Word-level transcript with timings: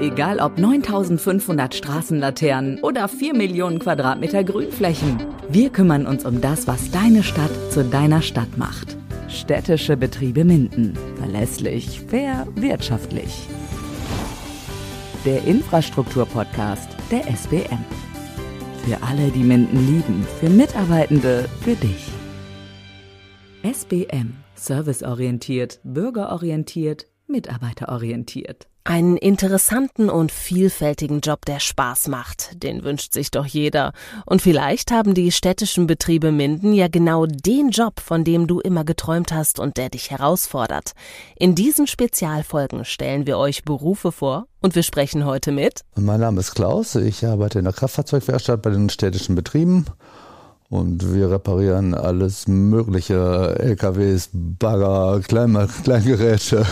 Egal 0.00 0.40
ob 0.40 0.58
9500 0.58 1.72
Straßenlaternen 1.74 2.80
oder 2.82 3.06
4 3.06 3.34
Millionen 3.34 3.78
Quadratmeter 3.78 4.42
Grünflächen. 4.42 5.24
Wir 5.48 5.70
kümmern 5.70 6.06
uns 6.06 6.24
um 6.24 6.40
das, 6.40 6.66
was 6.66 6.90
deine 6.90 7.22
Stadt 7.22 7.52
zu 7.70 7.84
deiner 7.84 8.20
Stadt 8.20 8.58
macht. 8.58 8.96
Städtische 9.28 9.96
Betriebe 9.96 10.44
Minden. 10.44 10.98
Verlässlich, 11.16 12.00
fair, 12.00 12.48
wirtschaftlich. 12.56 13.46
Der 15.24 15.44
Infrastrukturpodcast 15.44 16.88
der 17.12 17.26
SBM. 17.28 17.84
Für 18.84 19.00
alle, 19.02 19.30
die 19.30 19.44
Minden 19.44 19.86
lieben, 19.86 20.26
für 20.40 20.50
Mitarbeitende, 20.50 21.48
für 21.62 21.74
dich. 21.76 22.08
SBM. 23.62 24.34
Serviceorientiert, 24.56 25.78
bürgerorientiert, 25.84 27.06
mitarbeiterorientiert. 27.28 28.66
Einen 28.88 29.16
interessanten 29.16 30.08
und 30.08 30.30
vielfältigen 30.30 31.18
Job, 31.18 31.44
der 31.44 31.58
Spaß 31.58 32.06
macht, 32.06 32.62
den 32.62 32.84
wünscht 32.84 33.12
sich 33.12 33.32
doch 33.32 33.44
jeder. 33.44 33.92
Und 34.26 34.42
vielleicht 34.42 34.92
haben 34.92 35.12
die 35.12 35.32
städtischen 35.32 35.88
Betriebe 35.88 36.30
Minden 36.30 36.72
ja 36.72 36.86
genau 36.86 37.26
den 37.26 37.70
Job, 37.70 37.98
von 37.98 38.22
dem 38.22 38.46
du 38.46 38.60
immer 38.60 38.84
geträumt 38.84 39.32
hast 39.32 39.58
und 39.58 39.76
der 39.76 39.88
dich 39.88 40.12
herausfordert. 40.12 40.92
In 41.36 41.56
diesen 41.56 41.88
Spezialfolgen 41.88 42.84
stellen 42.84 43.26
wir 43.26 43.38
euch 43.38 43.64
Berufe 43.64 44.12
vor 44.12 44.46
und 44.62 44.76
wir 44.76 44.84
sprechen 44.84 45.24
heute 45.24 45.50
mit. 45.50 45.80
Mein 45.96 46.20
Name 46.20 46.38
ist 46.38 46.54
Klaus, 46.54 46.94
ich 46.94 47.26
arbeite 47.26 47.58
in 47.58 47.64
der 47.64 47.74
Kraftfahrzeugwerkstatt 47.74 48.62
bei 48.62 48.70
den 48.70 48.88
städtischen 48.88 49.34
Betrieben. 49.34 49.86
Und 50.68 51.14
wir 51.14 51.30
reparieren 51.30 51.94
alles 51.94 52.48
mögliche, 52.48 53.56
LKWs, 53.58 54.30
Bagger, 54.32 55.20
Klein 55.20 55.68
Kleingeräte, 55.84 56.66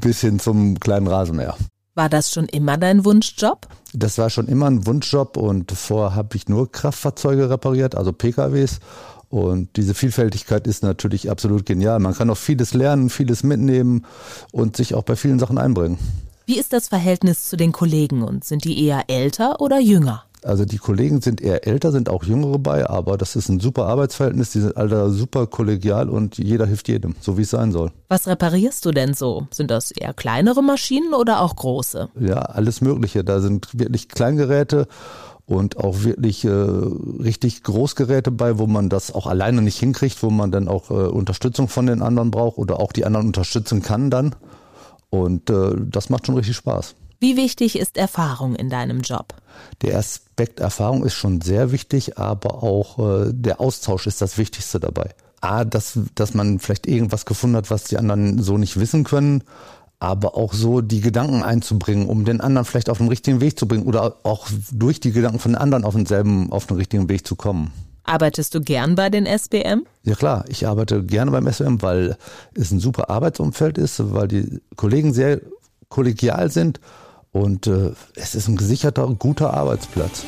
bis 0.00 0.20
hin 0.20 0.38
zum 0.38 0.78
kleinen 0.78 1.06
Rasenmäher. 1.06 1.56
War 1.94 2.08
das 2.08 2.32
schon 2.32 2.46
immer 2.46 2.76
dein 2.76 3.04
Wunschjob? 3.04 3.66
Das 3.92 4.18
war 4.18 4.30
schon 4.30 4.46
immer 4.46 4.66
ein 4.66 4.86
Wunschjob 4.86 5.36
und 5.36 5.72
vorher 5.72 6.14
habe 6.14 6.36
ich 6.36 6.48
nur 6.48 6.70
Kraftfahrzeuge 6.70 7.50
repariert, 7.50 7.96
also 7.96 8.12
PKWs. 8.12 8.78
Und 9.30 9.76
diese 9.76 9.94
Vielfältigkeit 9.94 10.66
ist 10.66 10.82
natürlich 10.82 11.30
absolut 11.30 11.66
genial. 11.66 11.98
Man 11.98 12.14
kann 12.14 12.30
auch 12.30 12.36
vieles 12.36 12.72
lernen, 12.72 13.10
vieles 13.10 13.42
mitnehmen 13.42 14.06
und 14.52 14.76
sich 14.76 14.94
auch 14.94 15.02
bei 15.02 15.16
vielen 15.16 15.38
Sachen 15.38 15.58
einbringen. 15.58 15.98
Wie 16.46 16.58
ist 16.58 16.72
das 16.72 16.88
Verhältnis 16.88 17.48
zu 17.48 17.56
den 17.56 17.72
Kollegen 17.72 18.22
und 18.22 18.44
sind 18.44 18.64
die 18.64 18.82
eher 18.82 19.04
älter 19.08 19.60
oder 19.60 19.80
jünger? 19.80 20.24
Also 20.44 20.64
die 20.64 20.78
Kollegen 20.78 21.20
sind 21.20 21.40
eher 21.40 21.66
älter, 21.66 21.90
sind 21.90 22.08
auch 22.08 22.24
jüngere 22.24 22.58
bei, 22.58 22.88
aber 22.88 23.16
das 23.16 23.36
ist 23.36 23.48
ein 23.48 23.60
super 23.60 23.86
Arbeitsverhältnis, 23.86 24.50
die 24.50 24.60
sind 24.60 24.76
alle 24.76 25.10
super 25.10 25.46
kollegial 25.46 26.08
und 26.08 26.38
jeder 26.38 26.66
hilft 26.66 26.88
jedem, 26.88 27.16
so 27.20 27.36
wie 27.36 27.42
es 27.42 27.50
sein 27.50 27.72
soll. 27.72 27.90
Was 28.08 28.28
reparierst 28.28 28.84
du 28.84 28.92
denn 28.92 29.14
so? 29.14 29.48
Sind 29.50 29.70
das 29.70 29.90
eher 29.90 30.14
kleinere 30.14 30.62
Maschinen 30.62 31.14
oder 31.14 31.40
auch 31.40 31.56
große? 31.56 32.08
Ja, 32.20 32.36
alles 32.36 32.80
Mögliche. 32.80 33.24
Da 33.24 33.40
sind 33.40 33.68
wirklich 33.78 34.08
Kleingeräte 34.08 34.86
und 35.48 35.78
auch 35.78 36.04
wirklich 36.04 36.44
äh, 36.44 36.50
richtig 36.50 37.62
Großgeräte 37.62 38.30
bei, 38.30 38.58
wo 38.58 38.66
man 38.66 38.90
das 38.90 39.14
auch 39.14 39.26
alleine 39.26 39.62
nicht 39.62 39.78
hinkriegt, 39.78 40.22
wo 40.22 40.30
man 40.30 40.52
dann 40.52 40.68
auch 40.68 40.90
äh, 40.90 40.94
Unterstützung 40.94 41.68
von 41.68 41.86
den 41.86 42.02
anderen 42.02 42.30
braucht 42.30 42.58
oder 42.58 42.78
auch 42.78 42.92
die 42.92 43.06
anderen 43.06 43.28
unterstützen 43.28 43.82
kann 43.82 44.10
dann. 44.10 44.36
Und 45.10 45.48
äh, 45.48 45.74
das 45.78 46.10
macht 46.10 46.26
schon 46.26 46.36
richtig 46.36 46.56
Spaß. 46.56 46.94
Wie 47.20 47.36
wichtig 47.36 47.78
ist 47.78 47.96
Erfahrung 47.96 48.54
in 48.54 48.70
deinem 48.70 49.00
Job? 49.00 49.34
Der 49.82 49.98
Aspekt 49.98 50.60
Erfahrung 50.60 51.04
ist 51.04 51.14
schon 51.14 51.40
sehr 51.40 51.72
wichtig, 51.72 52.16
aber 52.16 52.62
auch 52.62 52.98
äh, 52.98 53.32
der 53.32 53.60
Austausch 53.60 54.06
ist 54.06 54.22
das 54.22 54.38
Wichtigste 54.38 54.78
dabei. 54.78 55.10
A, 55.40 55.64
dass, 55.64 55.98
dass 56.14 56.34
man 56.34 56.60
vielleicht 56.60 56.86
irgendwas 56.86 57.26
gefunden 57.26 57.56
hat, 57.56 57.70
was 57.70 57.84
die 57.84 57.98
anderen 57.98 58.40
so 58.40 58.56
nicht 58.56 58.78
wissen 58.78 59.02
können, 59.02 59.42
aber 59.98 60.36
auch 60.36 60.52
so 60.52 60.80
die 60.80 61.00
Gedanken 61.00 61.42
einzubringen, 61.42 62.08
um 62.08 62.24
den 62.24 62.40
anderen 62.40 62.64
vielleicht 62.64 62.88
auf 62.88 62.98
den 62.98 63.08
richtigen 63.08 63.40
Weg 63.40 63.58
zu 63.58 63.66
bringen 63.66 63.86
oder 63.86 64.16
auch 64.22 64.46
durch 64.70 65.00
die 65.00 65.10
Gedanken 65.10 65.40
von 65.40 65.52
den 65.52 65.60
anderen 65.60 65.84
auf 65.84 65.94
denselben, 65.94 66.52
auf 66.52 66.66
den 66.66 66.76
richtigen 66.76 67.08
Weg 67.08 67.26
zu 67.26 67.34
kommen. 67.34 67.72
Arbeitest 68.04 68.54
du 68.54 68.60
gern 68.60 68.94
bei 68.94 69.10
den 69.10 69.26
SBM? 69.26 69.84
Ja 70.04 70.14
klar, 70.14 70.44
ich 70.48 70.66
arbeite 70.66 71.02
gerne 71.02 71.32
beim 71.32 71.48
SBM, 71.48 71.82
weil 71.82 72.16
es 72.54 72.70
ein 72.70 72.78
super 72.78 73.10
Arbeitsumfeld 73.10 73.76
ist, 73.76 74.12
weil 74.14 74.28
die 74.28 74.60
Kollegen 74.76 75.12
sehr 75.12 75.40
kollegial 75.88 76.50
sind 76.50 76.80
und 77.32 77.66
äh, 77.66 77.92
es 78.14 78.34
ist 78.34 78.48
ein 78.48 78.56
gesicherter, 78.56 79.06
guter 79.18 79.54
Arbeitsplatz. 79.54 80.24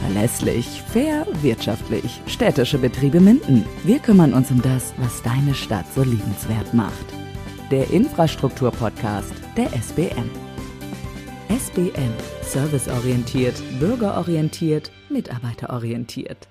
Verlässlich, 0.00 0.82
fair, 0.82 1.26
wirtschaftlich. 1.42 2.20
Städtische 2.26 2.78
Betriebe 2.78 3.20
Minden. 3.20 3.64
Wir 3.84 3.98
kümmern 3.98 4.34
uns 4.34 4.50
um 4.50 4.62
das, 4.62 4.94
was 4.98 5.22
deine 5.22 5.54
Stadt 5.54 5.86
so 5.94 6.02
liebenswert 6.02 6.72
macht. 6.74 7.06
Der 7.70 7.90
Infrastruktur-Podcast 7.90 9.32
der 9.56 9.72
SBM. 9.72 10.30
SBM. 11.48 12.12
Serviceorientiert, 12.42 13.60
bürgerorientiert, 13.80 14.92
mitarbeiterorientiert. 15.08 16.48